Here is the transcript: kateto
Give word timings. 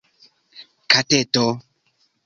kateto 0.91 1.45